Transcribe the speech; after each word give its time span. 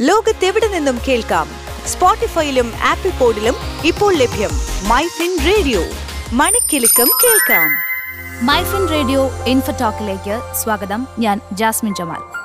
ലോകത്തെവിടെ 0.00 0.68
നിന്നും 0.68 0.98
കേൾക്കാം? 1.08 1.48
സ്പോട്ടിഫൈയിലും 1.86 2.72
ആപ്പിൾ 2.84 3.10
പോഡിലും 3.10 3.54
ഇപ്പോൾ 3.84 4.14
ലഭ്യം 4.14 4.50
മൈ 4.88 5.06
ഫിൻ 5.06 5.38
റേഡിയോ. 5.46 5.80
മണിക്കെലക്കം 6.32 7.08
കേൾക്കാം. 7.24 7.70
മൈഫിൻ 8.46 8.88
റേഡിയോ 8.88 9.30
ഇൻഫോടോക്കിലേക്ക് 9.46 10.40
സ്വാഗതം. 10.54 11.06
ഞാൻ 11.18 11.40
ജാസ്മിൻ 11.52 11.94
ജമാൽ. 11.94 12.38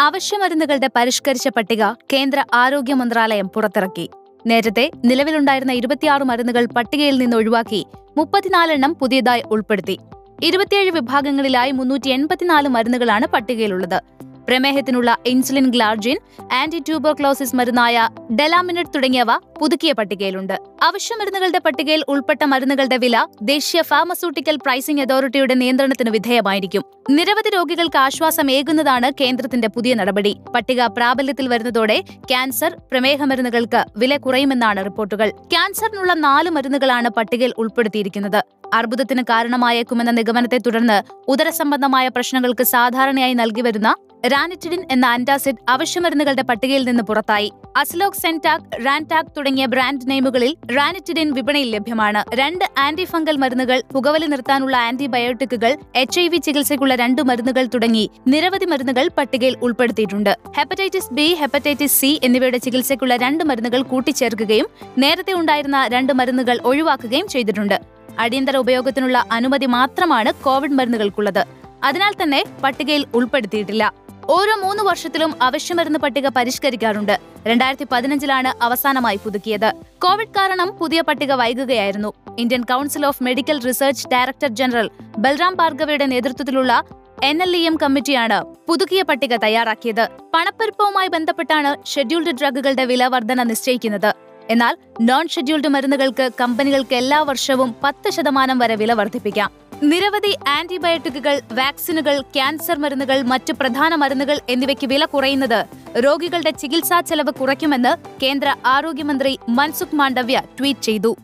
അവശ്യമരുന്നുകളുടെ 0.00 0.90
പരിഷ്കരിച്ച 0.96 1.48
പട്ടിക 1.48 1.84
കേന്ദ്ര 2.12 2.44
ആരോഗ്യ 2.54 2.94
മന്ത്രാലയം 2.94 3.48
പുറത്തിറക്കി. 3.48 4.10
നേരത്തെ 4.46 4.90
നിലവിലുണ്ടായിരുന്ന 5.04 5.72
ഇരുപത്തിയാറ് 5.72 6.22
മരുന്നുകൾ 6.22 6.66
പട്ടികയിൽ 6.66 7.18
നിന്ന് 7.18 7.36
ഒഴിവാക്കി 7.36 7.86
മുപ്പത്തിനാലെണ്ണം 8.16 8.94
പുതിയതായി 8.94 9.42
ഉൾപ്പെടുത്തി. 9.42 9.98
ഇരുപത്തിയേഴ് 10.42 10.90
വിഭാഗങ്ങളിലായി 10.90 11.70
മുന്നൂറ്റി 11.70 12.08
എൺപത്തിനാല് 12.08 12.68
മരുന്നുകളാണ് 12.68 13.26
പട്ടികയിലുള്ളത്. 13.26 14.19
പ്രമേഹത്തിനുള്ള 14.50 15.10
ഇൻസുലിൻ 15.26 15.70
ഗ്ലാർജിൻ 15.70 16.16
ആന്റി 16.52 16.78
ട്യൂബോക്ലോസിസ് 16.78 17.56
മരുന്നായ 17.56 18.08
ഡെലാമിനറ്റ് 18.32 18.90
തുടങ്ങിയവ 18.94 19.30
പുതുക്കിയ 19.60 19.92
പട്ടികയിലുണ്ട്. 19.92 20.54
അവശ്യ 20.82 21.14
മരുന്നുകളുടെ 21.20 21.58
പട്ടികയിൽ 21.58 22.04
ഉൾപ്പെട്ട 22.08 22.44
മരുന്നുകളുടെ 22.44 22.96
വില 22.96 23.26
ദേശീയ 23.42 23.82
ഫാർമസ്യൂട്ടിക്കൽ 23.82 24.56
പ്രൈസിംഗ് 24.56 25.02
അതോറിറ്റിയുടെ 25.02 25.54
നിയന്ത്രണത്തിന് 25.54 26.10
വിധേയമായിരിക്കും. 26.10 26.84
നിരവധി 27.10 27.50
രോഗികൾക്ക് 27.56 27.98
ആശ്വാസമേകുന്നതാണ് 27.98 29.10
കേന്ദ്രത്തിന്റെ 29.20 29.68
പുതിയ 29.68 29.94
നടപടി. 29.94 30.36
പട്ടിക 30.54 30.86
പ്രാബല്യത്തിൽ 30.86 31.48
വരുന്നതോടെ 31.48 32.00
ക്യാൻസർ 32.30 32.74
പ്രമേഹ 32.92 33.24
മരുന്നുകൾക്ക് 33.24 33.84
വില 33.96 34.16
കുറയുമെന്നാണ് 34.16 34.84
റിപ്പോർട്ടുകൾ. 34.84 35.30
ക്യാൻസറിനുള്ള 35.52 36.14
നാല് 36.26 36.50
മരുന്നുകളാണ് 36.50 37.08
പട്ടികയിൽ 37.08 37.54
ഉൾപ്പെടുത്തിയിരിക്കുന്നത്. 37.58 38.40
അർബുദത്തിന് 38.74 39.22
കാരണമായേക്കുമെന്ന 39.22 40.10
നിഗമനത്തെ 40.10 40.58
തുടർന്ന് 40.58 40.98
ഉദരസംബന്ധമായ 41.28 42.08
പ്രശ്നങ്ങൾക്ക് 42.08 42.62
സാധാരണയായി 42.62 43.34
നൽകി 43.34 43.60
വരുന്ന 43.60 43.94
റാനിറ്റിഡിൻ 44.26 44.84
എന്ന 44.90 45.04
ആന്റാസിഡ് 45.04 45.56
അവശ്യമരുന്നുകളുടെ 45.68 46.42
പട്ടികയിൽ 46.42 46.84
നിന്ന് 46.84 47.02
പുറത്തായി. 47.02 47.52
അസ്ലോക് 47.76 48.12
സെൻടാക് 48.12 48.86
റാൻടാക് 48.86 49.26
തുടങ്ങിയ 49.36 49.66
ബ്രാൻഡ് 49.66 50.10
നെയിമുകളിൽ 50.10 50.56
റാനിറ്റിഡിൻ 50.76 51.32
വിപണിയിൽ 51.32 51.70
ലഭ്യമാണ്. 51.70 52.24
രണ്ട് 52.34 52.64
ആന്റി 52.78 53.04
ഫംഗൽ 53.04 53.36
മരുന്നുകൾ 53.36 53.82
പുകവലി 53.92 54.26
നിർത്താനുള്ള 54.26 54.76
ആന്റിബയോട്ടിക്കുകൾ 54.76 55.76
എച്ച് 55.96 56.20
ഐ 56.20 56.28
വി 56.28 56.36
ചികിത്സയ്ക്കുള്ള 56.36 56.94
രണ്ട് 56.94 57.22
മരുന്നുകൾ 57.22 57.66
തുടങ്ങി 57.74 58.10
നിരവധി 58.28 58.64
മരുന്നുകൾ 58.64 59.10
പട്ടികയിൽ 59.18 59.56
ഉൾപ്പെടുത്തിയിട്ടുണ്ട്. 59.62 60.38
ഹെപ്പറ്റൈറ്റിസ് 60.56 61.12
ബി 61.12 61.34
ഹെപ്പറ്റൈറ്റിസ് 61.34 62.00
സി 62.00 62.20
എന്നിവയുടെ 62.24 62.58
ചികിത്സയ്ക്കുള്ള 62.58 63.16
രണ്ട് 63.16 63.44
മരുന്നുകൾ 63.44 63.82
കൂട്ടിച്ചേർക്കുകയും 63.82 64.66
നേരത്തെ 64.98 65.32
ഉണ്ടായിരുന്ന 65.32 65.88
രണ്ട് 65.92 66.12
മരുന്നുകൾ 66.12 66.60
ഒഴിവാക്കുകയും 66.64 67.28
ചെയ്തിട്ടുണ്ട്. 67.28 67.80
അടിയന്തര 68.18 68.56
ഉപയോഗത്തിനുള്ള 68.56 69.24
അനുമതി 69.32 69.66
മാത്രമാണ് 69.66 70.32
കോവിഡ് 70.34 70.72
മരുന്നുകൾക്കുള്ളത്. 70.72 71.46
അതിനാൽ 71.84 72.12
തന്നെ 72.22 72.44
പട്ടികയിൽ 72.64 73.06
ഉൾപ്പെടുത്തിയിട്ടില്ല. 73.14 73.94
ഓരോ 74.32 74.54
മൂന്ന് 74.62 74.82
വർഷത്തിലും 74.82 75.42
അവശ്യമരുന്ന് 75.42 75.98
പട്ടിക 75.98 76.28
പരിഷ്കരിക്കാറുണ്ട്. 76.28 77.18
രണ്ടായിരത്തി 77.46 77.86
പതിനഞ്ചിലാണ് 77.92 78.50
അവസാനമായി 78.62 79.18
പുതുക്കിയത്. 79.24 79.72
കോവിഡ് 80.02 80.34
കാരണം 80.36 80.68
പുതിയ 80.80 81.00
പട്ടിക 81.00 81.32
വൈകുകയായിരുന്നു. 81.32 82.10
Indian 82.38 82.62
Council 82.62 83.06
of 83.06 83.22
Medical 83.22 83.58
Research 83.60 84.08
director 84.08 84.48
general 84.48 84.90
Balram 85.18 85.54
ഭാർഗവയുടെ 85.56 86.06
നേതൃത്വത്തിലുള്ള 86.06 86.84
എൻ 87.24 87.42
എൽ 87.42 87.56
ഇ 87.56 87.62
എം 87.66 87.76
കമ്മിറ്റിയാണ് 87.82 88.38
പുതുക്കിയ 88.68 89.02
പട്ടിക 89.02 89.36
തയ്യാറാക്കിയത്. 89.36 90.04
പണപ്പെരുപ്പവുമായി 90.34 91.08
ബന്ധപ്പെട്ടാണ് 91.08 91.86
ഷെഡ്യൂൾഡ് 91.86 92.34
ഡ്രഗുകളുടെ 92.40 92.84
വില 92.84 93.06
വർധന 93.06 93.42
നിശ്ചയിക്കുന്നത്. 93.42 94.10
എന്നാൽ 94.50 94.76
നോൺ 95.00 95.28
ഷെഡ്യൂൾഡ് 95.28 95.68
മരുന്നുകൾക്ക് 95.68 96.30
കമ്പനികൾക്ക് 96.40 96.94
എല്ലാ 96.94 97.22
വർഷവും 97.22 97.74
പത്ത് 97.84 98.10
ശതമാനം 98.10 98.58
വരെ 98.58 98.76
വില 98.76 98.92
വർദ്ധിപ്പിക്കാം. 98.92 99.50
നിരവധി 99.82 100.38
ആന്റിബയോട്ടിക്കുകൾ 100.48 101.40
വാക്സിനുകൾ 101.52 102.20
ക്യാൻസർ 102.20 102.78
മരുന്നുകൾ 102.78 103.22
മറ്റ് 103.22 103.52
പ്രധാന 103.52 103.94
മരുന്നുകൾ 103.94 104.40
എന്നിവയ്ക്ക് 104.48 104.86
വില 104.86 105.04
കുറയുന്നത് 105.04 105.66
രോഗികളുടെ 105.98 106.50
ചികിത്സാ 106.50 107.00
ചെലവ് 107.00 107.32
കുറയ്ക്കുമെന്ന് 107.32 108.20
കേന്ദ്ര 108.22 108.56
ആരോഗ്യമന്ത്രി 108.66 109.38
മൻസുഖ് 109.48 109.94
മാണ്ഡവ്യ 109.94 110.42
ട്വീറ്റ് 110.58 110.80
ചെയ്തു. 110.80 111.16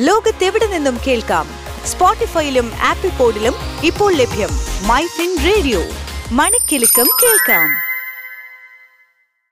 ലോകത്തെവിടെ 0.00 0.66
നിന്നും 0.66 0.98
കേൾക്കാം? 1.06 1.46
സ്പോട്ടിഫൈയിലും 1.86 2.72
ആപ്പിൾ 2.82 3.08
പോഡിലും 3.08 3.54
ഇപ്പോൾ 3.84 4.12
ലഭ്യം 4.12 4.48
മൈ 4.88 5.06
ഫിൻ 5.06 5.36
റേഡിയോ. 5.44 5.80
മണിക്കിലുക്കം 6.32 7.08
കേൾക്കാം. 7.22 7.91